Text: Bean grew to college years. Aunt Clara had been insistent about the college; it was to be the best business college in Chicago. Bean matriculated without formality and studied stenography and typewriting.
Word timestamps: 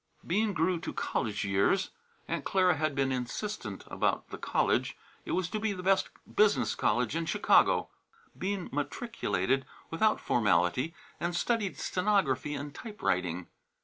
Bean 0.25 0.53
grew 0.53 0.79
to 0.79 0.93
college 0.93 1.45
years. 1.45 1.91
Aunt 2.27 2.43
Clara 2.43 2.75
had 2.77 2.95
been 2.95 3.11
insistent 3.11 3.83
about 3.85 4.29
the 4.29 4.37
college; 4.39 4.97
it 5.25 5.33
was 5.33 5.47
to 5.49 5.59
be 5.59 5.73
the 5.73 5.83
best 5.83 6.09
business 6.35 6.73
college 6.73 7.15
in 7.15 7.27
Chicago. 7.27 7.87
Bean 8.35 8.67
matriculated 8.71 9.63
without 9.91 10.19
formality 10.19 10.95
and 11.19 11.35
studied 11.35 11.77
stenography 11.77 12.55
and 12.55 12.73
typewriting. 12.73 13.45